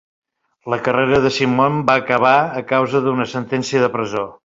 [0.73, 4.25] La carrera de Simon va acabar a causa d'una sentència de presó.